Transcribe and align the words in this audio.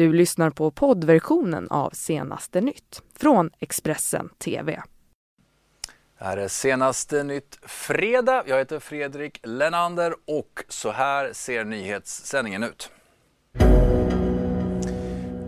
Du 0.00 0.12
lyssnar 0.12 0.50
på 0.50 0.70
poddversionen 0.70 1.68
av 1.70 1.90
Senaste 1.90 2.60
nytt 2.60 3.02
från 3.16 3.50
Expressen 3.58 4.28
TV. 4.38 4.82
Det 6.18 6.24
här 6.24 6.36
är 6.36 6.48
Senaste 6.48 7.22
nytt 7.22 7.58
fredag. 7.62 8.44
Jag 8.46 8.58
heter 8.58 8.78
Fredrik 8.78 9.40
Lenander 9.42 10.14
och 10.26 10.64
så 10.68 10.90
här 10.90 11.32
ser 11.32 11.64
nyhetssändningen 11.64 12.62
ut. 12.62 12.90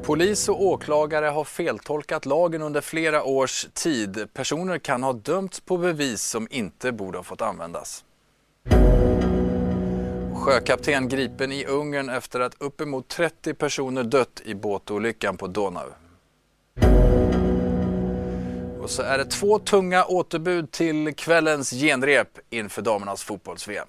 Polis 0.03 0.49
och 0.49 0.65
åklagare 0.65 1.27
har 1.27 1.45
feltolkat 1.45 2.27
lagen 2.27 2.63
under 2.63 2.81
flera 2.81 3.25
års 3.25 3.67
tid. 3.75 4.29
Personer 4.33 4.79
kan 4.79 5.03
ha 5.03 5.13
dömts 5.13 5.61
på 5.61 5.77
bevis 5.77 6.23
som 6.23 6.49
inte 6.51 6.93
borde 6.93 7.19
ha 7.19 7.23
fått 7.23 7.43
användas. 7.43 8.05
Sjökapten 10.43 11.09
gripen 11.09 11.53
i 11.53 11.65
Ungern 11.65 12.09
efter 12.09 12.41
att 12.41 12.55
uppemot 12.59 13.09
30 13.09 13.55
personer 13.55 14.05
dött 14.05 14.43
i 14.45 14.55
båtolyckan 14.55 15.37
på 15.37 15.47
Donau. 15.47 15.89
Och 18.81 18.91
så 18.91 19.03
är 19.03 19.19
det 19.19 19.25
två 19.25 19.59
tunga 19.59 20.05
återbud 20.05 20.71
till 20.71 21.15
kvällens 21.15 21.71
genrep 21.71 22.39
inför 22.51 22.83
damernas 22.83 23.23
fotbolls-VM. 23.23 23.89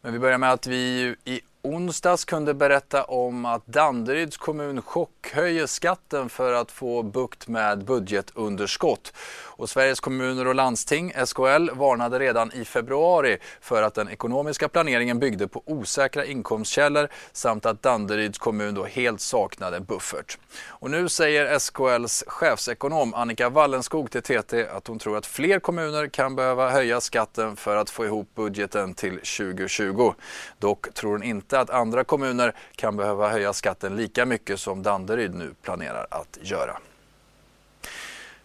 Men 0.00 0.12
vi 0.12 0.18
börjar 0.18 0.38
med 0.38 0.52
att 0.52 0.66
vi 0.66 1.14
i 1.24 1.40
onsdags 1.62 2.24
kunde 2.24 2.54
berätta 2.54 3.04
om 3.04 3.46
att 3.46 3.66
Danderyds 3.66 4.36
kommun 4.36 4.82
chockhöjer 4.82 5.66
skatten 5.66 6.28
för 6.28 6.52
att 6.52 6.70
få 6.70 7.02
bukt 7.02 7.48
med 7.48 7.84
budgetunderskott. 7.84 9.12
Och 9.60 9.70
Sveriges 9.70 10.00
kommuner 10.00 10.46
och 10.46 10.54
landsting, 10.54 11.12
SKL, 11.26 11.70
varnade 11.70 12.18
redan 12.18 12.52
i 12.52 12.64
februari 12.64 13.38
för 13.60 13.82
att 13.82 13.94
den 13.94 14.08
ekonomiska 14.08 14.68
planeringen 14.68 15.18
byggde 15.18 15.48
på 15.48 15.62
osäkra 15.66 16.24
inkomstkällor 16.24 17.08
samt 17.32 17.66
att 17.66 17.82
Danderyds 17.82 18.38
kommun 18.38 18.74
då 18.74 18.84
helt 18.84 19.20
saknade 19.20 19.80
buffert. 19.80 20.38
Och 20.68 20.90
nu 20.90 21.08
säger 21.08 21.58
SKLs 21.58 22.24
chefsekonom 22.26 23.14
Annika 23.14 23.48
Wallenskog 23.48 24.10
till 24.10 24.22
TT 24.22 24.68
att 24.68 24.86
hon 24.86 24.98
tror 24.98 25.16
att 25.16 25.26
fler 25.26 25.60
kommuner 25.60 26.06
kan 26.06 26.36
behöva 26.36 26.70
höja 26.70 27.00
skatten 27.00 27.56
för 27.56 27.76
att 27.76 27.90
få 27.90 28.04
ihop 28.04 28.34
budgeten 28.34 28.94
till 28.94 29.14
2020. 29.14 30.14
Dock 30.58 30.94
tror 30.94 31.10
hon 31.10 31.22
inte 31.22 31.49
att 31.58 31.70
andra 31.70 32.04
kommuner 32.04 32.54
kan 32.76 32.96
behöva 32.96 33.28
höja 33.28 33.52
skatten 33.52 33.96
lika 33.96 34.26
mycket 34.26 34.60
som 34.60 34.82
Danderyd 34.82 35.34
nu 35.34 35.54
planerar 35.62 36.06
att 36.10 36.38
göra. 36.42 36.78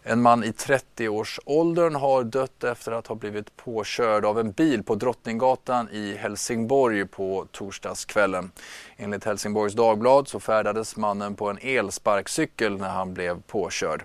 En 0.08 0.22
man 0.22 0.44
i 0.44 0.50
30-årsåldern 0.50 1.94
har 1.94 2.24
dött 2.24 2.64
efter 2.64 2.92
att 2.92 3.06
ha 3.06 3.14
blivit 3.14 3.56
påkörd 3.56 4.24
av 4.24 4.40
en 4.40 4.52
bil 4.52 4.82
på 4.82 4.94
Drottninggatan 4.94 5.88
i 5.92 6.16
Helsingborg 6.16 7.06
på 7.06 7.46
torsdagskvällen. 7.52 8.50
Enligt 8.96 9.24
Helsingborgs 9.24 9.74
Dagblad 9.74 10.28
så 10.28 10.40
färdades 10.40 10.96
mannen 10.96 11.34
på 11.34 11.50
en 11.50 11.58
elsparkcykel 11.60 12.76
när 12.78 12.88
han 12.88 13.14
blev 13.14 13.42
påkörd. 13.42 14.04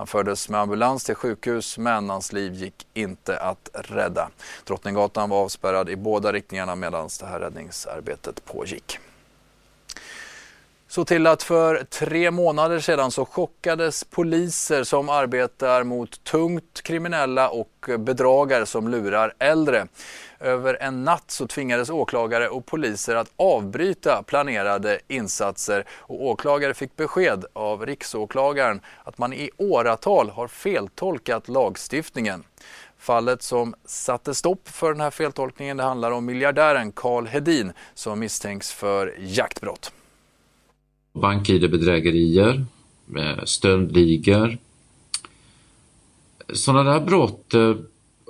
Han 0.00 0.06
fördes 0.06 0.48
med 0.48 0.60
ambulans 0.60 1.04
till 1.04 1.14
sjukhus 1.14 1.78
men 1.78 2.10
hans 2.10 2.32
liv 2.32 2.54
gick 2.54 2.86
inte 2.94 3.38
att 3.38 3.68
rädda. 3.74 4.30
Drottninggatan 4.64 5.30
var 5.30 5.42
avspärrad 5.42 5.88
i 5.88 5.96
båda 5.96 6.32
riktningarna 6.32 6.74
medan 6.74 7.08
det 7.20 7.26
här 7.26 7.40
räddningsarbetet 7.40 8.44
pågick. 8.44 8.98
Så 10.90 11.04
till 11.04 11.26
att 11.26 11.42
för 11.42 11.84
tre 11.84 12.30
månader 12.30 12.80
sedan 12.80 13.10
så 13.10 13.24
chockades 13.24 14.04
poliser 14.04 14.84
som 14.84 15.08
arbetar 15.08 15.84
mot 15.84 16.24
tungt 16.24 16.82
kriminella 16.82 17.48
och 17.48 17.90
bedragare 17.98 18.66
som 18.66 18.88
lurar 18.88 19.34
äldre. 19.38 19.86
Över 20.40 20.78
en 20.80 21.04
natt 21.04 21.30
så 21.30 21.46
tvingades 21.46 21.90
åklagare 21.90 22.48
och 22.48 22.66
poliser 22.66 23.16
att 23.16 23.32
avbryta 23.36 24.22
planerade 24.22 25.00
insatser 25.08 25.84
och 25.90 26.26
åklagare 26.26 26.74
fick 26.74 26.96
besked 26.96 27.44
av 27.52 27.86
riksåklagaren 27.86 28.80
att 29.04 29.18
man 29.18 29.32
i 29.32 29.50
åratal 29.56 30.30
har 30.30 30.48
feltolkat 30.48 31.48
lagstiftningen. 31.48 32.44
Fallet 32.98 33.42
som 33.42 33.74
satte 33.84 34.34
stopp 34.34 34.68
för 34.68 34.92
den 34.92 35.00
här 35.00 35.10
feltolkningen 35.10 35.76
det 35.76 35.82
handlar 35.82 36.10
om 36.10 36.24
miljardären 36.24 36.92
Karl 36.92 37.26
Hedin 37.26 37.72
som 37.94 38.18
misstänks 38.18 38.72
för 38.72 39.14
jaktbrott 39.18 39.92
bank-id-bedrägerier, 41.12 42.64
eh, 43.16 43.44
stöldligor. 43.44 44.58
Sådana 46.52 46.92
där 46.92 47.00
brott 47.00 47.54
eh, 47.54 47.74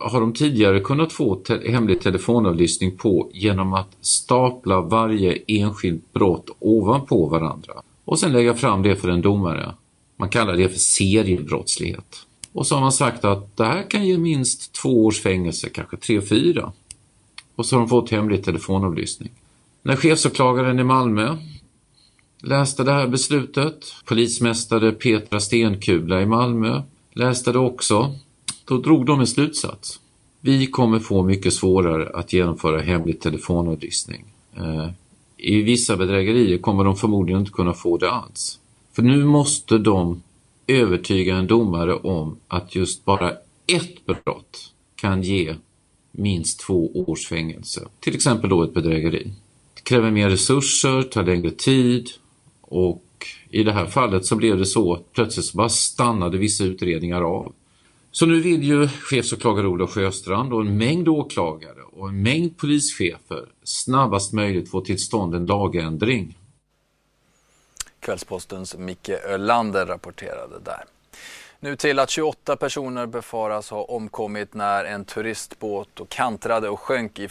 har 0.00 0.20
de 0.20 0.32
tidigare 0.32 0.80
kunnat 0.80 1.12
få 1.12 1.34
te 1.34 1.70
hemlig 1.70 2.00
telefonavlyssning 2.00 2.96
på 2.96 3.30
genom 3.32 3.74
att 3.74 3.96
stapla 4.00 4.80
varje 4.80 5.38
enskilt 5.46 6.12
brott 6.12 6.50
ovanpå 6.58 7.26
varandra 7.26 7.74
och 8.04 8.18
sen 8.18 8.32
lägga 8.32 8.54
fram 8.54 8.82
det 8.82 8.96
för 8.96 9.08
en 9.08 9.22
domare. 9.22 9.74
Man 10.16 10.28
kallar 10.28 10.56
det 10.56 10.68
för 10.68 10.78
seriebrottslighet. 10.78 12.26
Och 12.52 12.66
så 12.66 12.74
har 12.74 12.80
man 12.80 12.92
sagt 12.92 13.24
att 13.24 13.56
det 13.56 13.64
här 13.64 13.90
kan 13.90 14.06
ge 14.06 14.18
minst 14.18 14.72
två 14.72 15.06
års 15.06 15.20
fängelse, 15.20 15.68
kanske 15.68 15.96
tre, 15.96 16.20
fyra. 16.20 16.72
Och 17.56 17.66
så 17.66 17.76
har 17.76 17.80
de 17.80 17.88
fått 17.88 18.10
hemlig 18.10 18.44
telefonavlyssning. 18.44 19.30
När 19.82 19.96
chefsåklagaren 19.96 20.78
i 20.78 20.84
Malmö 20.84 21.36
läste 22.42 22.84
det 22.84 22.92
här 22.92 23.08
beslutet. 23.08 23.94
Polismästare 24.04 24.92
Petra 24.92 25.40
Stenkula 25.40 26.22
i 26.22 26.26
Malmö 26.26 26.82
läste 27.12 27.52
det 27.52 27.58
också. 27.58 28.14
Då 28.64 28.78
drog 28.78 29.06
de 29.06 29.20
en 29.20 29.26
slutsats. 29.26 30.00
Vi 30.40 30.66
kommer 30.66 30.98
få 30.98 31.22
mycket 31.22 31.52
svårare 31.52 32.10
att 32.14 32.32
genomföra 32.32 32.80
hemlig 32.80 33.20
telefonavlyssning. 33.20 34.24
Eh, 34.56 34.88
I 35.36 35.62
vissa 35.62 35.96
bedrägerier 35.96 36.58
kommer 36.58 36.84
de 36.84 36.96
förmodligen 36.96 37.40
inte 37.40 37.52
kunna 37.52 37.72
få 37.72 37.98
det 37.98 38.10
alls. 38.10 38.58
För 38.92 39.02
nu 39.02 39.24
måste 39.24 39.78
de 39.78 40.22
övertyga 40.66 41.36
en 41.36 41.46
domare 41.46 41.94
om 41.94 42.36
att 42.48 42.74
just 42.74 43.04
bara 43.04 43.30
ett 43.66 44.06
brott 44.06 44.72
kan 44.94 45.22
ge 45.22 45.54
minst 46.12 46.60
två 46.60 46.90
års 46.94 47.26
fängelse. 47.26 47.88
Till 48.00 48.14
exempel 48.14 48.50
då 48.50 48.62
ett 48.62 48.74
bedrägeri. 48.74 49.32
Det 49.74 49.82
kräver 49.82 50.10
mer 50.10 50.30
resurser, 50.30 51.02
tar 51.02 51.24
längre 51.24 51.50
tid 51.50 52.10
och 52.70 53.26
i 53.50 53.62
det 53.62 53.72
här 53.72 53.86
fallet 53.86 54.26
så 54.26 54.36
blev 54.36 54.58
det 54.58 54.66
så 54.66 54.96
plötsligt 55.12 55.46
så 55.46 55.56
bara 55.56 55.68
stannade 55.68 56.38
vissa 56.38 56.64
utredningar 56.64 57.22
av. 57.22 57.52
Så 58.10 58.26
nu 58.26 58.40
vill 58.40 58.62
ju 58.62 58.88
chefsåklagare 58.88 59.66
Olof 59.66 59.90
Sjöstrand 59.90 60.52
och 60.52 60.60
en 60.60 60.76
mängd 60.76 61.08
åklagare 61.08 61.82
och 61.92 62.08
en 62.08 62.22
mängd 62.22 62.58
polischefer 62.58 63.48
snabbast 63.64 64.32
möjligt 64.32 64.70
få 64.70 64.80
till 64.80 64.98
stånd 64.98 65.34
en 65.34 65.46
lagändring. 65.46 66.38
Kvällspostens 68.00 68.76
Micke 68.76 69.08
Ölander 69.08 69.86
rapporterade 69.86 70.58
där. 70.64 70.84
Nu 71.62 71.76
till 71.76 71.98
att 71.98 72.10
28 72.10 72.56
personer 72.56 73.06
befaras 73.06 73.70
ha 73.70 73.84
omkommit 73.84 74.54
när 74.54 74.84
en 74.84 75.04
turistbåt 75.04 76.00
kantrade 76.08 76.68
och 76.68 76.80
sjönk 76.80 77.18
i 77.18 77.28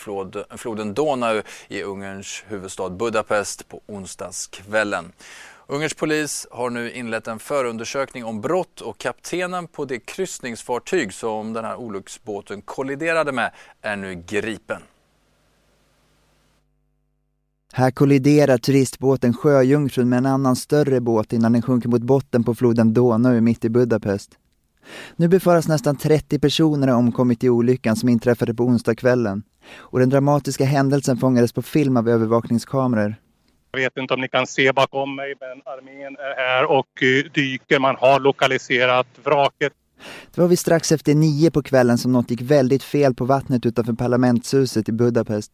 floden 0.57 0.93
Donau 0.93 1.41
i 1.67 1.83
Ungerns 1.83 2.43
huvudstad 2.47 2.89
Budapest 2.89 3.69
på 3.69 3.81
onsdagskvällen. 3.85 5.11
Ungerns 5.67 5.93
polis 5.93 6.47
har 6.51 6.69
nu 6.69 6.91
inlett 6.91 7.27
en 7.27 7.39
förundersökning 7.39 8.25
om 8.25 8.41
brott 8.41 8.81
och 8.81 8.97
kaptenen 8.97 9.67
på 9.67 9.85
det 9.85 9.99
kryssningsfartyg 9.99 11.13
som 11.13 11.53
den 11.53 11.65
här 11.65 11.75
olycksbåten 11.75 12.61
kolliderade 12.61 13.31
med 13.31 13.51
är 13.81 13.95
nu 13.95 14.23
gripen. 14.27 14.81
Här 17.73 17.91
kolliderar 17.91 18.57
turistbåten 18.57 19.33
Sjöjungfrun 19.33 20.09
med 20.09 20.17
en 20.17 20.25
annan 20.25 20.55
större 20.55 21.01
båt 21.01 21.33
innan 21.33 21.51
den 21.53 21.61
sjunker 21.61 21.89
mot 21.89 22.01
botten 22.01 22.43
på 22.43 22.55
floden 22.55 22.93
Donau 22.93 23.41
mitt 23.41 23.65
i 23.65 23.69
Budapest. 23.69 24.31
Nu 25.15 25.27
befaras 25.27 25.67
nästan 25.67 25.95
30 25.95 26.39
personer 26.39 26.87
ha 26.87 26.95
omkommit 26.95 27.43
i 27.43 27.49
olyckan 27.49 27.95
som 27.95 28.09
inträffade 28.09 28.53
på 28.53 28.63
onsdagskvällen 28.63 29.43
och 29.77 29.99
den 29.99 30.09
dramatiska 30.09 30.65
händelsen 30.65 31.17
fångades 31.17 31.53
på 31.53 31.61
film 31.61 31.97
av 31.97 32.09
övervakningskameror. 32.09 33.15
Jag 33.71 33.79
vet 33.79 33.97
inte 33.97 34.13
om 34.13 34.21
ni 34.21 34.27
kan 34.27 34.47
se 34.47 34.71
bakom 34.71 35.15
mig 35.15 35.33
men 35.39 35.73
armén 35.73 36.15
är 36.15 36.35
här 36.35 36.65
och 36.65 37.03
eh, 37.03 37.31
dyker. 37.31 37.79
Man 37.79 37.95
har 37.95 38.19
lokaliserat 38.19 39.07
vraket. 39.23 39.73
Det 40.35 40.41
var 40.41 40.47
vi 40.47 40.57
strax 40.57 40.91
efter 40.91 41.15
nio 41.15 41.51
på 41.51 41.63
kvällen 41.63 41.97
som 41.97 42.11
något 42.11 42.31
gick 42.31 42.41
väldigt 42.41 42.83
fel 42.83 43.15
på 43.15 43.25
vattnet 43.25 43.65
utanför 43.65 43.93
parlamentshuset 43.93 44.89
i 44.89 44.91
Budapest. 44.91 45.51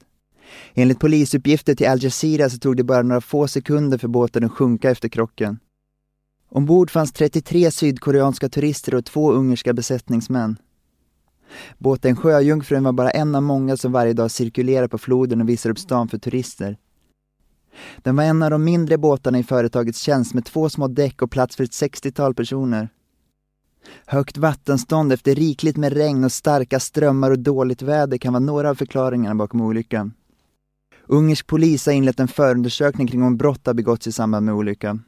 Enligt 0.74 1.00
polisuppgifter 1.00 1.76
till 1.76 1.88
Al 1.88 2.04
Jazeera 2.04 2.50
så 2.50 2.58
tog 2.58 2.78
det 2.78 2.84
bara 2.84 3.02
några 3.02 3.22
få 3.22 3.48
sekunder 3.48 3.98
för 3.98 4.08
båten 4.08 4.44
att 4.44 4.52
sjunka 4.52 4.92
efter 4.92 5.10
krocken. 5.10 5.60
Ombord 6.50 6.92
fanns 6.92 7.12
33 7.12 7.72
sydkoreanska 7.72 8.50
turister 8.50 8.96
och 8.96 9.06
två 9.06 9.32
ungerska 9.32 9.74
besättningsmän. 9.74 10.58
Båten 11.78 12.16
Sjöjungfrun 12.16 12.84
var 12.84 12.92
bara 12.92 13.12
en 13.12 13.36
av 13.36 13.44
många 13.44 13.78
som 13.78 13.92
varje 13.92 14.14
dag 14.14 14.32
cirkulerar 14.32 14.88
på 14.88 14.98
floden 14.98 15.42
och 15.42 15.50
visar 15.50 15.70
upp 15.70 15.80
stan 15.80 16.08
för 16.08 16.18
turister. 16.18 16.78
Den 17.98 18.16
var 18.16 18.24
en 18.24 18.44
av 18.44 18.52
de 18.52 18.64
mindre 18.64 18.98
båtarna 18.98 19.40
i 19.40 19.44
företagets 19.44 20.00
tjänst 20.00 20.34
med 20.34 20.46
två 20.46 20.70
små 20.70 20.88
däck 20.88 21.22
och 21.22 21.32
plats 21.32 21.56
för 21.56 21.64
ett 21.64 21.72
60-tal 21.72 22.34
personer. 22.34 22.90
Högt 24.06 24.38
vattenstånd 24.38 25.14
efter 25.14 25.36
rikligt 25.36 25.78
med 25.78 25.94
regn 25.94 26.24
och 26.24 26.32
starka 26.32 26.80
strömmar 26.80 27.32
och 27.32 27.40
dåligt 27.40 27.82
väder 27.82 28.18
kan 28.18 28.34
vara 28.34 28.44
några 28.44 28.70
av 28.70 28.76
förklaringarna 28.76 29.36
bakom 29.36 29.62
olyckan. 29.62 30.14
Ungersk 31.08 31.48
polis 31.48 31.86
har 31.86 31.94
inlett 31.94 32.20
en 32.20 32.28
förundersökning 32.28 33.08
kring 33.08 33.24
om 33.24 33.38
brott 33.38 33.68
har 33.68 33.74
begåtts 33.74 34.08
i 34.08 34.12
samband 34.12 34.46
med 34.46 34.56
olyckan. 34.56 35.04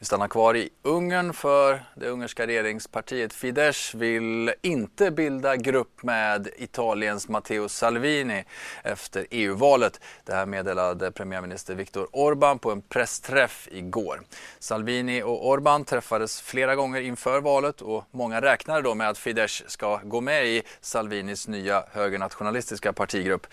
Vi 0.00 0.06
stannar 0.06 0.28
kvar 0.28 0.56
i 0.56 0.68
Ungern 0.82 1.32
för 1.32 1.84
det 1.94 2.08
ungerska 2.08 2.46
regeringspartiet 2.46 3.32
Fidesz 3.32 3.94
vill 3.94 4.52
inte 4.62 5.10
bilda 5.10 5.56
grupp 5.56 6.02
med 6.02 6.48
Italiens 6.56 7.28
Matteo 7.28 7.68
Salvini 7.68 8.44
efter 8.84 9.26
EU-valet. 9.30 10.00
Det 10.24 10.32
här 10.32 10.46
meddelade 10.46 11.12
premiärminister 11.12 11.74
Viktor 11.74 12.08
Orbán 12.12 12.58
på 12.58 12.70
en 12.70 12.82
pressträff 12.82 13.68
igår. 13.72 14.20
Salvini 14.58 15.22
och 15.22 15.56
Orbán 15.56 15.84
träffades 15.84 16.40
flera 16.40 16.74
gånger 16.74 17.00
inför 17.00 17.40
valet 17.40 17.80
och 17.80 18.04
många 18.10 18.40
räknade 18.40 18.82
då 18.82 18.94
med 18.94 19.08
att 19.08 19.18
Fidesz 19.18 19.62
ska 19.66 20.00
gå 20.04 20.20
med 20.20 20.46
i 20.46 20.62
Salvinis 20.80 21.48
nya 21.48 21.84
högernationalistiska 21.92 22.92
partigrupp. 22.92 23.46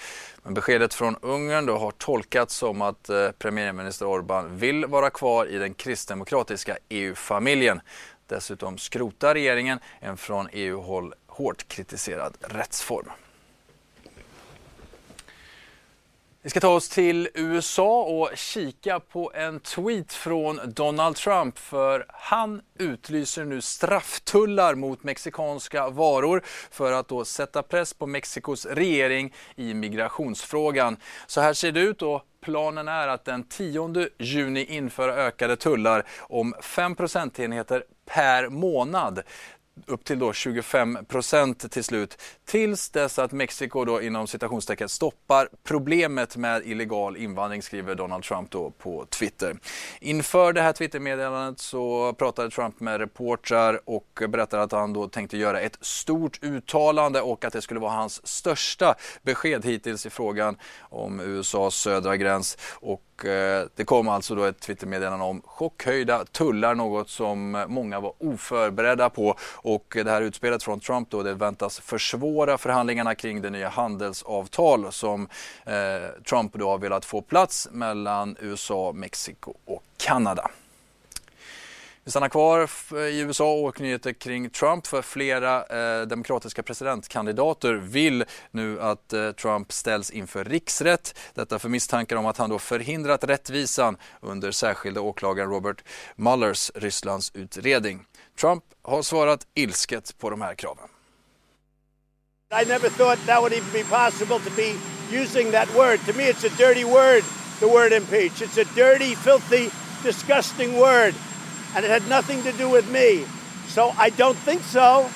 Men 0.43 0.53
beskedet 0.53 0.93
från 0.93 1.15
Ungern 1.21 1.65
då 1.65 1.77
har 1.77 1.91
tolkats 1.91 2.55
som 2.55 2.81
att 2.81 3.09
eh, 3.09 3.31
premiärminister 3.31 4.05
Orbán 4.05 4.57
vill 4.57 4.85
vara 4.85 5.09
kvar 5.09 5.45
i 5.45 5.57
den 5.57 5.73
kristdemokratiska 5.73 6.36
EU-familjen. 6.89 7.77
E 7.77 7.81
Dessutom 8.27 8.77
skrotar 8.77 9.33
regeringen 9.33 9.79
en 9.99 10.17
från 10.17 10.49
EU-håll 10.51 11.13
hårt 11.27 11.67
kritiserad 11.67 12.37
rättsform. 12.41 13.09
Vi 16.47 16.51
ska 16.51 16.59
ta 16.59 16.69
oss 16.69 16.89
till 16.89 17.29
USA 17.33 18.03
och 18.03 18.29
kika 18.35 18.99
på 18.99 19.31
en 19.35 19.59
tweet 19.59 20.13
från 20.13 20.59
Donald 20.65 21.15
Trump 21.15 21.57
för 21.57 22.05
han 22.09 22.61
utlyser 22.79 23.45
nu 23.45 23.61
strafftullar 23.61 24.75
mot 24.75 25.03
mexikanska 25.03 25.89
varor 25.89 26.43
för 26.71 26.91
att 26.91 27.07
då 27.07 27.25
sätta 27.25 27.63
press 27.63 27.93
på 27.93 28.07
Mexikos 28.07 28.65
regering 28.65 29.33
i 29.55 29.73
migrationsfrågan. 29.73 30.97
Så 31.27 31.41
här 31.41 31.53
ser 31.53 31.71
det 31.71 31.79
ut 31.79 32.01
och 32.01 32.21
planen 32.41 32.87
är 32.87 33.07
att 33.07 33.25
den 33.25 33.43
10 33.43 34.09
juni 34.19 34.65
införa 34.65 35.15
ökade 35.15 35.55
tullar 35.55 36.05
om 36.19 36.53
5 36.61 36.95
procentenheter 36.95 37.83
per 38.05 38.49
månad 38.49 39.23
upp 39.85 40.03
till 40.03 40.19
då 40.19 40.33
25 40.33 40.97
procent 41.07 41.71
till 41.71 41.83
slut 41.83 42.21
tills 42.45 42.89
dess 42.89 43.19
att 43.19 43.31
Mexiko 43.31 43.85
då 43.85 44.01
inom 44.01 44.27
citationstecken 44.27 44.89
stoppar 44.89 45.49
problemet 45.63 46.37
med 46.37 46.61
illegal 46.65 47.17
invandring 47.17 47.61
skriver 47.61 47.95
Donald 47.95 48.23
Trump 48.23 48.51
då 48.51 48.69
på 48.69 49.05
Twitter. 49.05 49.57
Inför 50.01 50.53
det 50.53 50.61
här 50.61 50.73
Twittermeddelandet 50.73 51.59
så 51.59 52.13
pratade 52.13 52.49
Trump 52.49 52.79
med 52.79 52.99
reportrar 52.99 53.81
och 53.85 54.23
berättade 54.29 54.63
att 54.63 54.71
han 54.71 54.93
då 54.93 55.07
tänkte 55.07 55.37
göra 55.37 55.59
ett 55.61 55.77
stort 55.81 56.43
uttalande 56.43 57.21
och 57.21 57.45
att 57.45 57.53
det 57.53 57.61
skulle 57.61 57.79
vara 57.79 57.91
hans 57.91 58.27
största 58.27 58.95
besked 59.21 59.65
hittills 59.65 60.05
i 60.05 60.09
frågan 60.09 60.57
om 60.79 61.19
USAs 61.19 61.75
södra 61.75 62.17
gräns 62.17 62.57
och 62.73 63.25
eh, 63.25 63.65
det 63.75 63.83
kom 63.83 64.07
alltså 64.07 64.35
då 64.35 64.43
ett 64.43 64.59
Twittermeddelande 64.59 65.25
om 65.25 65.41
chockhöjda 65.45 66.25
tullar, 66.25 66.75
något 66.75 67.09
som 67.09 67.65
många 67.67 67.99
var 67.99 68.13
oförberedda 68.17 69.09
på. 69.09 69.35
Och 69.67 69.97
det 70.03 70.11
här 70.11 70.21
utspelet 70.21 70.63
från 70.63 70.79
Trump 70.79 71.09
då, 71.09 71.23
det 71.23 71.33
väntas 71.33 71.79
försvåra 71.79 72.57
förhandlingarna 72.57 73.15
kring 73.15 73.41
det 73.41 73.49
nya 73.49 73.69
handelsavtal 73.69 74.91
som 74.91 75.27
eh, 75.65 76.23
Trump 76.29 76.53
då 76.53 76.69
har 76.69 76.77
velat 76.77 77.05
få 77.05 77.21
plats 77.21 77.67
mellan 77.71 78.35
USA, 78.39 78.91
Mexiko 78.95 79.53
och 79.65 79.83
Kanada. 79.97 80.49
Vi 82.07 82.11
stannar 82.11 82.29
kvar 82.29 82.69
eh, 82.91 82.97
i 82.97 83.19
USA 83.19 83.53
och 83.53 83.81
nyheter 83.81 84.13
kring 84.13 84.49
Trump 84.49 84.87
för 84.87 85.01
flera 85.01 85.65
eh, 85.65 86.07
demokratiska 86.07 86.63
presidentkandidater 86.63 87.73
vill 87.73 88.23
nu 88.51 88.81
att 88.81 89.13
eh, 89.13 89.31
Trump 89.31 89.71
ställs 89.71 90.11
inför 90.11 90.45
riksrätt. 90.45 91.19
Detta 91.33 91.59
för 91.59 91.69
misstankar 91.69 92.15
om 92.15 92.25
att 92.25 92.37
han 92.37 92.49
då 92.49 92.59
förhindrat 92.59 93.23
rättvisan 93.23 93.97
under 94.21 94.51
särskilda 94.51 95.01
åklagaren 95.01 95.49
Robert 95.49 95.83
Muellers 96.15 96.71
Rysslands 96.75 97.31
utredning. 97.33 98.05
Trump 98.39 98.63
har 98.81 99.01
svarat 99.01 99.47
ilsket 99.53 100.17
på 100.17 100.29
de 100.29 100.41
här 100.41 100.55
kraven. 100.55 100.87
I 102.61 102.65
never 102.65 102.89
thought 102.89 103.25
that 103.25 103.41
would 103.41 103.53
even 103.53 103.71
be 103.73 103.83
possible 103.83 104.39
to 104.39 104.55
be 104.55 104.73
using 105.21 105.51
that 105.51 105.75
word. 105.75 105.99
To 106.05 106.13
me 106.13 106.23
it's 106.23 106.45
a 106.45 106.55
dirty 106.57 106.83
word, 106.83 107.23
the 107.59 107.67
word 107.67 107.93
impeach. 107.93 108.41
It's 108.41 108.61
a 108.61 108.65
dirty, 108.75 109.15
filthy, 109.15 109.69
disgusting 110.03 110.79
word. 110.79 111.13
And 111.75 111.85
it 111.85 111.91
had 111.91 112.07
nothing 112.07 112.43
to 112.43 112.51
do 112.53 112.69
with 112.69 112.89
me. 112.91 113.25
So 113.67 113.93
I 113.97 114.09
don't 114.11 114.37
think 114.37 114.61
so 114.63 115.09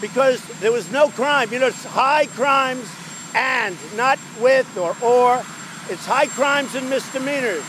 because 0.00 0.42
there 0.60 0.72
was 0.72 0.90
no 0.90 1.08
crime. 1.08 1.52
You 1.52 1.58
know, 1.58 1.66
it's 1.66 1.84
high 1.84 2.26
crimes 2.26 2.88
and, 3.34 3.76
not 3.96 4.18
with 4.40 4.76
or 4.76 4.96
or. 5.02 5.42
It's 5.88 6.06
high 6.06 6.26
crimes 6.26 6.74
and 6.74 6.88
misdemeanors. 6.88 7.64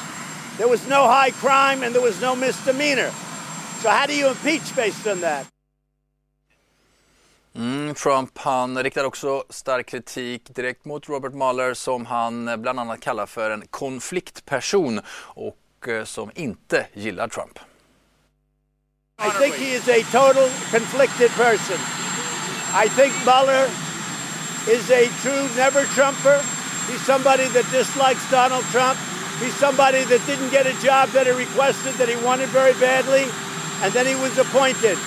There 0.58 0.68
was 0.68 0.88
no 0.88 1.08
high 1.08 1.32
crime 1.32 1.84
and 1.84 1.94
there 1.96 2.04
was 2.04 2.22
no 2.22 2.36
misdemeanor. 2.36 3.12
So 3.82 3.90
how 3.90 4.06
do 4.06 4.14
you 4.16 4.28
impeach 4.30 4.76
based 4.76 5.08
on 5.08 5.22
that? 5.22 5.48
Mm, 7.54 7.94
Trump 7.94 8.38
han 8.38 8.84
riktar 8.84 9.04
också 9.04 9.44
stark 9.50 9.86
kritik 9.86 10.56
direkt 10.56 10.86
mot 10.86 11.10
Robert 11.10 11.34
Mueller 11.34 11.74
som 11.74 12.06
han 12.06 12.62
bland 12.62 12.80
annat 12.80 13.00
kallar 13.00 13.26
för 13.26 13.52
en 13.52 13.64
konfliktperson 13.70 15.00
och 15.36 15.88
eh, 15.88 16.04
som 16.04 16.32
inte 16.36 16.88
gillar 16.94 17.28
Trump. 17.28 17.60
I 19.22 19.30
think 19.38 19.54
he 19.54 19.74
is 19.74 19.88
a 19.88 20.02
total 20.10 20.50
conflicted 20.74 21.30
person. 21.38 21.78
I 22.74 22.90
think 22.98 23.14
Mueller 23.22 23.70
is 24.66 24.90
a 24.90 25.06
true 25.22 25.46
never 25.56 25.86
Trumper. 25.94 26.42
He's 26.90 27.06
somebody 27.06 27.46
that 27.50 27.70
dislikes 27.70 28.26
Donald 28.32 28.66
Trump. 28.74 28.98
He's 29.38 29.54
somebody 29.62 30.04
that 30.06 30.26
didn't 30.26 30.50
get 30.50 30.66
a 30.66 30.74
job 30.82 31.10
that 31.10 31.28
he 31.28 31.34
requested, 31.34 31.94
that 32.02 32.10
he 32.10 32.18
wanted 32.26 32.50
very 32.50 32.74
badly, 32.82 33.30
and 33.86 33.94
then 33.94 34.10
he 34.10 34.16
was 34.18 34.38
appointed. 34.42 34.98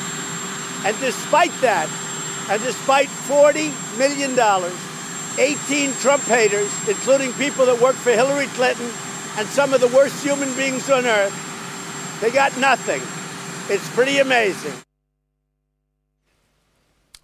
And 0.86 0.94
despite 1.02 1.54
that, 1.60 1.90
and 2.50 2.62
despite 2.62 3.08
$40 3.26 3.74
million, 3.98 4.38
18 4.38 5.90
Trump 5.98 6.22
haters, 6.22 6.70
including 6.86 7.32
people 7.34 7.66
that 7.66 7.80
work 7.80 7.96
for 7.96 8.10
Hillary 8.10 8.46
Clinton 8.54 8.90
and 9.38 9.48
some 9.48 9.74
of 9.74 9.80
the 9.80 9.88
worst 9.88 10.22
human 10.22 10.54
beings 10.54 10.88
on 10.88 11.04
earth, 11.04 11.34
they 12.20 12.30
got 12.30 12.56
nothing. 12.58 13.02
It's 13.68 13.96
pretty 13.96 14.20
amazing. 14.20 14.72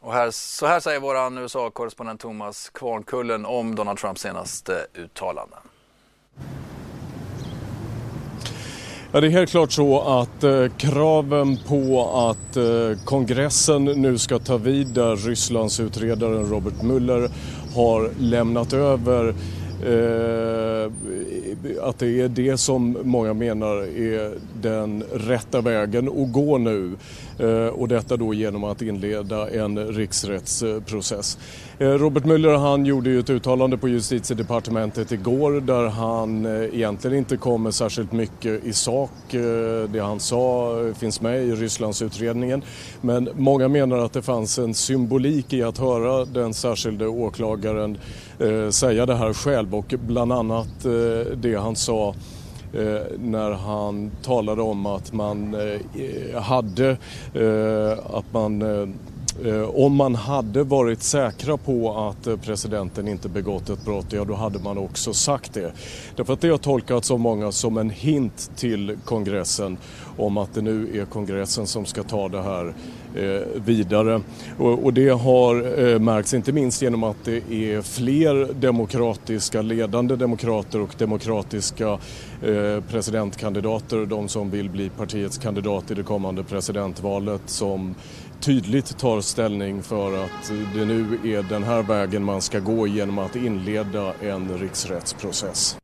Och 0.00 0.12
här, 0.12 0.30
så 0.30 0.66
här 0.66 0.80
säger 0.80 1.00
vår 1.00 1.40
USA-korrespondent 1.42 2.20
Thomas 2.20 2.68
Kvarnkullen 2.68 3.46
om 3.46 3.74
Donald 3.74 3.98
Trumps 3.98 4.20
senaste 4.20 4.86
uttalanden. 4.94 5.58
Ja, 9.12 9.20
det 9.20 9.26
är 9.26 9.30
helt 9.30 9.50
klart 9.50 9.72
så 9.72 10.00
att 10.00 10.44
eh, 10.44 10.66
kraven 10.78 11.58
på 11.68 12.10
att 12.30 12.56
eh, 12.56 13.04
kongressen 13.04 13.84
nu 13.84 14.18
ska 14.18 14.38
ta 14.38 14.56
vid 14.56 14.86
där 14.86 15.16
Rysslands 15.16 15.80
utredaren 15.80 16.46
Robert 16.46 16.82
Mueller 16.82 17.30
har 17.74 18.10
lämnat 18.18 18.72
över 18.72 19.34
Eh, 19.82 20.92
att 21.82 21.98
det 21.98 22.20
är 22.20 22.28
det 22.28 22.56
som 22.56 22.98
många 23.02 23.34
menar 23.34 23.76
är 23.76 24.34
den 24.62 25.04
rätta 25.12 25.60
vägen 25.60 26.08
att 26.08 26.32
gå 26.32 26.58
nu. 26.58 26.96
Eh, 27.40 27.66
och 27.66 27.88
detta 27.88 28.16
då 28.16 28.34
genom 28.34 28.64
att 28.64 28.82
inleda 28.82 29.50
en 29.50 29.86
riksrättsprocess. 29.86 31.38
Eh, 31.78 31.88
Robert 31.88 32.24
Mueller 32.24 32.54
han 32.54 32.86
gjorde 32.86 33.10
ju 33.10 33.18
ett 33.18 33.30
uttalande 33.30 33.76
på 33.78 33.88
justitiedepartementet 33.88 35.12
igår 35.12 35.60
där 35.60 35.86
han 35.86 36.46
eh, 36.46 36.74
egentligen 36.74 37.16
inte 37.16 37.36
kom 37.36 37.62
med 37.62 37.74
särskilt 37.74 38.12
mycket 38.12 38.64
i 38.64 38.72
sak. 38.72 39.10
Det 39.88 40.00
han 40.02 40.20
sa 40.20 40.74
finns 40.98 41.20
med 41.20 41.42
i 41.42 41.54
Rysslandsutredningen. 41.54 42.62
Men 43.00 43.28
många 43.36 43.68
menar 43.68 43.98
att 43.98 44.12
det 44.12 44.22
fanns 44.22 44.58
en 44.58 44.74
symbolik 44.74 45.52
i 45.52 45.62
att 45.62 45.78
höra 45.78 46.24
den 46.24 46.54
särskilde 46.54 47.06
åklagaren 47.06 47.98
säga 48.70 49.06
det 49.06 49.14
här 49.14 49.32
själv 49.32 49.74
och 49.74 49.94
bland 50.06 50.32
annat 50.32 50.86
det 51.36 51.54
han 51.54 51.76
sa 51.76 52.14
Eh, 52.72 53.00
när 53.18 53.50
han 53.50 54.10
talade 54.22 54.62
om 54.62 54.86
att 54.86 55.12
man 55.12 55.54
eh, 55.54 55.60
eh 55.60 56.42
hade, 56.42 56.96
eh, 57.34 58.16
att 58.16 58.32
man 58.32 58.62
eh, 58.62 58.88
om 59.74 59.96
man 59.96 60.14
hade 60.14 60.64
varit 60.64 61.02
säkra 61.02 61.56
på 61.56 61.98
att 61.98 62.42
presidenten 62.42 63.08
inte 63.08 63.28
begått 63.28 63.70
ett 63.70 63.84
brott, 63.84 64.06
ja 64.12 64.24
då 64.24 64.34
hade 64.34 64.58
man 64.58 64.78
också 64.78 65.12
sagt 65.12 65.54
det. 65.54 65.72
Därför 66.16 66.32
att 66.32 66.40
det 66.40 66.48
har 66.48 66.58
tolkats 66.58 67.10
av 67.10 67.20
många 67.20 67.52
som 67.52 67.78
en 67.78 67.90
hint 67.90 68.50
till 68.56 68.96
kongressen 69.04 69.78
om 70.16 70.36
att 70.36 70.54
det 70.54 70.60
nu 70.60 71.00
är 71.00 71.04
kongressen 71.04 71.66
som 71.66 71.86
ska 71.86 72.02
ta 72.02 72.28
det 72.28 72.42
här 72.42 72.74
Eh, 73.16 73.62
vidare. 73.64 74.20
Och 74.58 74.92
det 74.92 75.08
har 75.08 75.78
eh, 75.88 75.98
märkts 75.98 76.34
inte 76.34 76.52
minst 76.52 76.82
genom 76.82 77.04
att 77.04 77.24
det 77.24 77.52
är 77.52 77.82
fler 77.82 78.52
demokratiska, 78.54 79.62
ledande 79.62 80.16
demokrater 80.16 80.80
och 80.80 80.94
demokratiska 80.98 81.88
eh, 82.42 82.84
presidentkandidater, 82.90 84.06
de 84.06 84.28
som 84.28 84.50
vill 84.50 84.70
bli 84.70 84.90
partiets 84.90 85.38
kandidat 85.38 85.90
i 85.90 85.94
det 85.94 86.02
kommande 86.02 86.44
presidentvalet 86.44 87.42
som 87.46 87.94
tydligt 88.40 88.98
tar 88.98 89.20
ställning 89.20 89.82
för 89.82 90.24
att 90.24 90.52
det 90.74 90.84
nu 90.84 91.18
är 91.24 91.42
den 91.48 91.62
här 91.62 91.82
vägen 91.82 92.24
man 92.24 92.42
ska 92.42 92.58
gå 92.58 92.86
genom 92.86 93.18
att 93.18 93.36
inleda 93.36 94.12
en 94.20 94.58
riksrättsprocess 94.58 95.79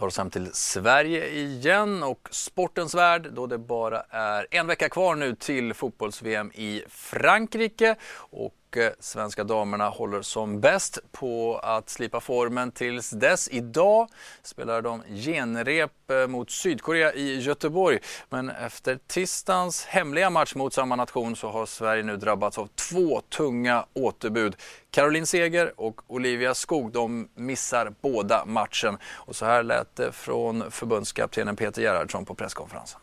tar 0.00 0.06
oss 0.06 0.18
hem 0.18 0.30
till 0.30 0.50
Sverige 0.52 1.28
igen 1.28 2.02
och 2.02 2.28
sportens 2.30 2.94
värld 2.94 3.28
då 3.32 3.46
det 3.46 3.58
bara 3.58 4.02
är 4.10 4.46
en 4.50 4.66
vecka 4.66 4.88
kvar 4.88 5.14
nu 5.14 5.34
till 5.34 5.74
fotbolls-VM 5.74 6.52
i 6.54 6.82
Frankrike. 6.88 7.96
Och 8.14 8.54
och 8.70 8.76
eh, 8.76 8.92
svenska 8.98 9.44
damerna 9.44 9.88
håller 9.88 10.22
som 10.22 10.60
bäst 10.60 10.98
på 11.12 11.58
att 11.62 11.88
slipa 11.88 12.20
formen 12.20 12.72
tills 12.72 13.10
dess. 13.10 13.48
Idag 13.48 14.08
spelar 14.42 14.82
de 14.82 15.02
genrep 15.02 16.10
eh, 16.10 16.26
mot 16.26 16.50
Sydkorea 16.50 17.14
i 17.14 17.40
Göteborg. 17.40 17.98
Men 18.28 18.50
efter 18.50 18.98
tisdagens 19.06 19.84
hemliga 19.84 20.30
match 20.30 20.54
mot 20.54 20.74
samma 20.74 20.96
nation 20.96 21.36
så 21.36 21.50
har 21.50 21.66
Sverige 21.66 22.02
nu 22.02 22.16
drabbats 22.16 22.58
av 22.58 22.66
två 22.66 23.20
tunga 23.20 23.86
återbud. 23.92 24.56
Caroline 24.90 25.26
Seger 25.26 25.72
och 25.80 26.00
Olivia 26.06 26.54
Skog 26.54 26.92
de 26.92 27.28
missar 27.34 27.92
båda 28.00 28.44
matchen. 28.44 28.98
Och 29.04 29.36
så 29.36 29.44
här 29.46 29.62
lät 29.62 29.96
det 29.96 30.12
från 30.12 30.70
förbundskaptenen 30.70 31.56
Peter 31.56 31.82
Gerhardsson 31.82 32.24
på 32.24 32.34
presskonferensen. 32.34 33.00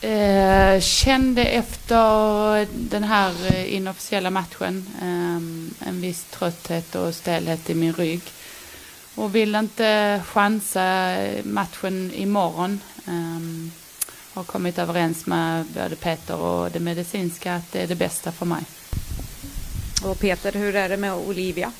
Eh, 0.00 0.80
kände 0.80 1.44
efter 1.44 2.66
den 2.90 3.04
här 3.04 3.32
eh, 3.46 3.74
inofficiella 3.74 4.30
matchen 4.30 4.86
eh, 5.00 5.88
en 5.88 6.00
viss 6.00 6.24
trötthet 6.24 6.94
och 6.94 7.14
stelhet 7.14 7.70
i 7.70 7.74
min 7.74 7.92
rygg. 7.92 8.20
Och 9.14 9.34
vill 9.34 9.54
inte 9.54 10.22
chansa 10.26 10.82
eh, 11.10 11.44
matchen 11.44 12.12
imorgon. 12.14 12.80
Eh, 13.06 13.72
har 14.34 14.44
kommit 14.44 14.78
överens 14.78 15.26
med 15.26 15.64
både 15.66 15.96
Peter 15.96 16.36
och 16.36 16.70
det 16.70 16.80
medicinska 16.80 17.54
att 17.54 17.72
det 17.72 17.82
är 17.82 17.86
det 17.86 17.94
bästa 17.94 18.32
för 18.32 18.46
mig. 18.46 18.62
Och 20.04 20.20
Peter, 20.20 20.52
hur 20.52 20.76
är 20.76 20.88
det 20.88 20.96
med 20.96 21.14
Olivia? 21.14 21.72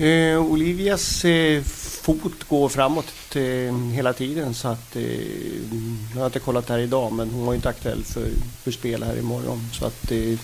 Eh, 0.00 0.38
Olivias 0.52 1.24
eh, 1.24 1.62
fot 1.62 2.44
går 2.44 2.68
framåt 2.68 3.36
eh, 3.36 3.74
hela 3.92 4.12
tiden 4.12 4.54
så 4.54 4.68
att 4.68 4.96
eh, 4.96 6.14
jag 6.14 6.20
har 6.20 6.26
inte 6.26 6.38
kollat 6.38 6.66
det 6.66 6.72
här 6.72 6.80
idag 6.80 7.12
men 7.12 7.30
hon 7.30 7.46
var 7.46 7.54
inte 7.54 7.68
aktuell 7.68 8.04
för, 8.04 8.28
för 8.62 8.70
spel 8.70 9.02
här 9.02 9.18
imorgon. 9.18 9.58
Så 9.72 9.86
att, 9.86 10.10
eh, 10.10 10.38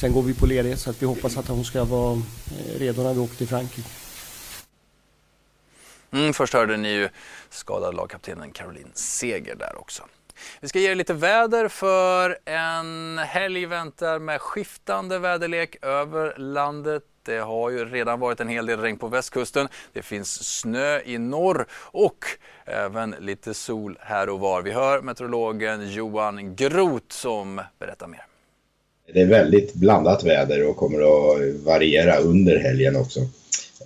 sen 0.00 0.12
går 0.12 0.22
vi 0.22 0.34
på 0.34 0.46
ledighet 0.46 0.80
så 0.80 0.90
att 0.90 1.02
vi 1.02 1.06
hoppas 1.06 1.36
att 1.36 1.48
hon 1.48 1.64
ska 1.64 1.84
vara 1.84 2.12
eh, 2.12 2.78
redo 2.78 3.02
när 3.02 3.14
vi 3.14 3.20
åker 3.20 3.36
till 3.36 3.48
Frankrike. 3.48 3.88
Mm, 6.10 6.32
först 6.32 6.54
hörde 6.54 6.76
ni 6.76 6.88
ju 6.88 7.08
skadade 7.50 7.96
lagkaptenen 7.96 8.50
Caroline 8.50 8.90
Seger 8.94 9.54
där 9.54 9.78
också. 9.80 10.02
Vi 10.60 10.68
ska 10.68 10.78
ge 10.78 10.90
er 10.90 10.94
lite 10.94 11.14
väder 11.14 11.68
för 11.68 12.38
en 12.44 13.18
helg 13.18 13.66
väntar 13.66 14.18
med 14.18 14.40
skiftande 14.40 15.18
väderlek 15.18 15.76
över 15.82 16.38
landet. 16.38 17.02
Det 17.24 17.38
har 17.38 17.70
ju 17.70 17.84
redan 17.84 18.20
varit 18.20 18.40
en 18.40 18.48
hel 18.48 18.66
del 18.66 18.80
regn 18.80 18.98
på 18.98 19.08
västkusten. 19.08 19.68
Det 19.92 20.02
finns 20.02 20.58
snö 20.60 21.00
i 21.04 21.18
norr 21.18 21.66
och 21.72 22.24
även 22.64 23.14
lite 23.20 23.54
sol 23.54 23.98
här 24.00 24.28
och 24.28 24.40
var. 24.40 24.62
Vi 24.62 24.70
hör 24.70 25.02
meteorologen 25.02 25.90
Johan 25.90 26.56
Groth 26.56 27.06
som 27.08 27.60
berättar 27.78 28.06
mer. 28.06 28.26
Det 29.14 29.20
är 29.20 29.26
väldigt 29.26 29.74
blandat 29.74 30.24
väder 30.24 30.68
och 30.68 30.76
kommer 30.76 30.98
att 30.98 31.54
variera 31.64 32.16
under 32.16 32.58
helgen 32.58 32.96
också. 32.96 33.20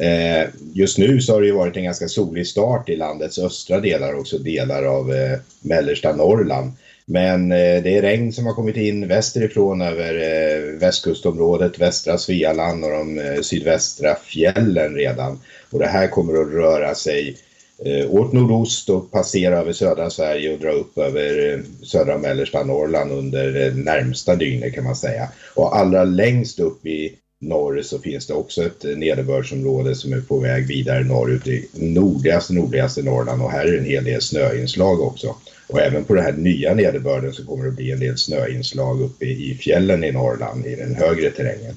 Eh, 0.01 0.49
just 0.75 0.99
nu 0.99 1.21
så 1.21 1.33
har 1.33 1.41
det 1.41 1.47
ju 1.47 1.53
varit 1.53 1.77
en 1.77 1.85
ganska 1.85 2.09
solig 2.09 2.47
start 2.47 2.89
i 2.89 2.97
landets 2.97 3.39
östra 3.39 3.81
delar 3.81 4.13
och 4.13 4.21
också 4.21 4.39
delar 4.39 4.83
av 4.83 5.13
eh, 5.13 5.39
mellersta 5.61 6.17
Norrland. 6.17 6.73
Men 7.07 7.53
eh, 7.53 7.83
det 7.83 7.97
är 7.97 8.03
regn 8.03 8.33
som 8.33 8.47
har 8.47 8.55
kommit 8.55 8.77
in 8.77 9.09
västerifrån 9.09 9.81
över 9.81 10.15
eh, 10.15 10.79
västkustområdet, 10.79 11.79
västra 11.79 12.19
Svealand 12.19 12.85
och 12.85 12.91
de 12.91 13.19
eh, 13.19 13.41
sydvästra 13.41 14.15
fjällen 14.15 14.95
redan. 14.95 15.41
Och 15.71 15.79
det 15.79 15.87
här 15.87 16.09
kommer 16.09 16.43
att 16.43 16.53
röra 16.53 16.95
sig 16.95 17.37
eh, 17.85 18.15
åt 18.15 18.33
nordost 18.33 18.91
och 18.91 19.11
passera 19.11 19.59
över 19.59 19.73
södra 19.73 20.11
Sverige 20.11 20.53
och 20.53 20.61
dra 20.61 20.71
upp 20.71 20.99
över 20.99 21.53
eh, 21.53 21.61
södra 21.83 22.15
och 22.15 22.21
mellersta 22.21 22.65
Norrland 22.65 23.13
under 23.13 23.67
eh, 23.67 23.75
närmsta 23.75 24.37
dygnet 24.37 24.75
kan 24.75 24.85
man 24.85 24.97
säga. 24.97 25.29
Och 25.55 25.77
allra 25.77 26.05
längst 26.05 26.61
upp 26.61 26.87
i 26.87 27.13
norr 27.41 27.83
så 27.83 27.99
finns 27.99 28.27
det 28.27 28.35
också 28.35 28.63
ett 28.63 28.85
eh, 28.85 28.97
nederbördsområde 28.97 29.95
som 29.95 30.13
är 30.13 30.21
på 30.21 30.39
väg 30.39 30.67
vidare 30.67 31.05
norrut 31.05 31.47
i 31.47 31.69
nordligaste 31.75 32.53
nordligaste 32.53 33.03
Norrland 33.03 33.43
och 33.43 33.51
här 33.51 33.67
är 33.67 33.79
en 33.79 33.85
hel 33.85 34.05
del 34.05 34.23
snöinslag 34.23 35.01
också. 35.01 35.37
Och 35.67 35.81
även 35.81 36.05
på 36.05 36.15
den 36.15 36.25
här 36.25 36.33
nya 36.33 36.75
nederbörden 36.75 37.33
så 37.33 37.47
kommer 37.47 37.65
det 37.65 37.71
bli 37.71 37.91
en 37.91 38.01
del 38.01 38.19
snöinslag 38.19 39.03
uppe 39.03 39.25
i 39.25 39.55
fjällen 39.55 40.05
i 40.05 40.13
Norrland 40.13 40.67
i 40.67 40.75
den 40.75 40.95
högre 40.95 41.31
terrängen. 41.31 41.77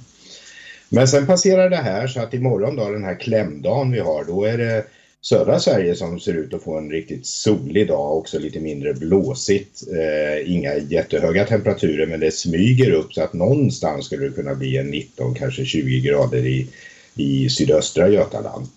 Men 0.90 1.08
sen 1.08 1.28
passerar 1.28 1.70
det 1.70 1.76
här 1.76 2.08
så 2.08 2.20
att 2.20 2.34
imorgon 2.34 2.76
då, 2.76 2.90
den 2.90 3.04
här 3.04 3.16
klämdagen 3.16 3.92
vi 3.92 4.00
har, 4.00 4.24
då 4.24 4.44
är 4.44 4.58
det 4.58 4.84
södra 5.22 5.60
Sverige 5.60 5.96
som 5.96 6.20
ser 6.20 6.34
ut 6.34 6.54
att 6.54 6.64
få 6.64 6.78
en 6.78 6.92
riktigt 6.92 7.26
solig 7.26 7.88
dag, 7.88 8.18
också 8.18 8.40
lite 8.40 8.60
mindre 8.60 8.94
blåsigt. 8.94 9.84
Eh, 9.88 10.52
inga 10.52 10.78
jättehöga 10.78 11.46
temperaturer 11.46 12.06
men 12.06 12.20
det 12.20 12.32
smyger 12.32 12.92
upp 12.92 13.14
så 13.14 13.22
att 13.22 13.34
någonstans 13.34 14.06
skulle 14.06 14.26
det 14.26 14.36
kunna 14.36 14.56
bli 14.56 14.78
en 14.78 14.92
19, 14.92 15.34
kanske 15.34 15.66
20 15.66 16.00
grader 16.00 16.46
i, 16.46 16.68
i 17.16 17.50
sydöstra 17.50 18.10
Götaland. 18.10 18.68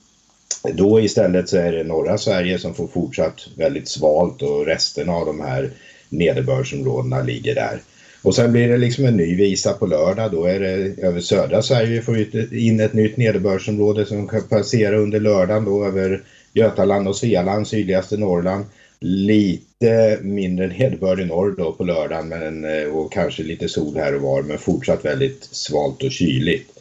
Då 0.72 1.00
istället 1.00 1.49
så 1.49 1.56
är 1.56 1.72
det 1.72 1.82
norra 1.82 2.18
Sverige 2.18 2.58
som 2.58 2.75
får 2.75 2.87
fortsatt 2.87 3.49
väldigt 3.56 3.88
svalt 3.88 4.42
och 4.42 4.66
resten 4.66 5.08
av 5.08 5.26
de 5.26 5.40
här 5.40 5.70
nederbördsområdena 6.08 7.22
ligger 7.22 7.54
där. 7.54 7.80
Och 8.23 8.35
sen 8.35 8.52
blir 8.52 8.69
det 8.69 8.76
liksom 8.76 9.05
en 9.05 9.17
ny 9.17 9.37
visa 9.37 9.73
på 9.73 9.87
lördag. 9.87 10.31
Då 10.33 10.45
är 10.45 10.61
det 10.61 11.02
över 11.02 11.21
södra 11.21 11.62
Sverige 11.62 11.91
vi 11.91 12.00
får 12.00 12.19
in 12.55 12.81
ett 12.81 12.93
nytt 12.93 13.17
nederbördsområde 13.17 14.07
som 14.07 14.29
kan 14.29 14.43
passera 14.43 14.97
under 14.97 15.21
lördagen 15.21 15.64
då 15.64 15.85
över 15.85 16.23
Götaland 16.52 17.09
och 17.09 17.17
Svealand, 17.17 17.69
sydligaste 17.69 18.17
Norrland. 18.17 18.64
Lite 19.00 20.19
mindre 20.23 20.67
nederbörd 20.67 21.21
i 21.21 21.25
norr 21.25 21.55
då 21.57 21.73
på 21.73 21.85
lördagen 21.85 22.29
men, 22.29 22.64
eh, 22.64 22.88
och 22.88 23.12
kanske 23.12 23.43
lite 23.43 23.69
sol 23.69 23.97
här 23.97 24.14
och 24.14 24.23
var 24.23 24.43
men 24.43 24.59
fortsatt 24.59 25.05
väldigt 25.05 25.45
svalt 25.45 26.02
och 26.02 26.12
kyligt. 26.12 26.72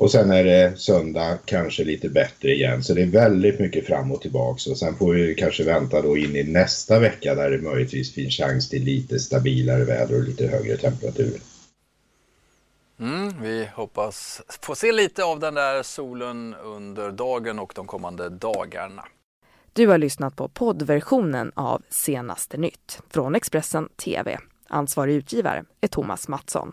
Och 0.00 0.10
sen 0.10 0.30
är 0.30 0.44
det 0.44 0.80
söndag 0.80 1.38
kanske 1.44 1.84
lite 1.84 2.08
bättre 2.08 2.54
igen. 2.54 2.82
Så 2.82 2.94
det 2.94 3.02
är 3.02 3.06
väldigt 3.06 3.58
mycket 3.58 3.86
fram 3.86 4.12
och 4.12 4.20
tillbaks. 4.20 4.66
Och 4.66 4.78
sen 4.78 4.96
får 4.96 5.12
vi 5.12 5.34
kanske 5.34 5.64
vänta 5.64 6.02
då 6.02 6.16
in 6.16 6.36
i 6.36 6.42
nästa 6.42 6.98
vecka 6.98 7.34
där 7.34 7.50
det 7.50 7.58
möjligtvis 7.58 8.14
finns 8.14 8.36
chans 8.36 8.68
till 8.68 8.84
lite 8.84 9.18
stabilare 9.18 9.84
väder 9.84 10.16
och 10.16 10.22
lite 10.22 10.46
högre 10.46 10.76
temperaturer. 10.76 11.40
Mm, 13.00 13.42
vi 13.42 13.68
hoppas 13.74 14.42
få 14.62 14.74
se 14.74 14.92
lite 14.92 15.24
av 15.24 15.40
den 15.40 15.54
där 15.54 15.82
solen 15.82 16.54
under 16.64 17.10
dagen 17.10 17.58
och 17.58 17.72
de 17.76 17.86
kommande 17.86 18.28
dagarna. 18.28 19.04
Du 19.72 19.86
har 19.86 19.98
lyssnat 19.98 20.36
på 20.36 20.48
poddversionen 20.48 21.52
av 21.54 21.82
Senaste 21.88 22.56
nytt 22.56 23.00
från 23.10 23.34
Expressen 23.34 23.88
TV. 24.04 24.38
Ansvarig 24.68 25.14
utgivare 25.14 25.64
är 25.80 25.88
Thomas 25.88 26.28
Mattsson. 26.28 26.72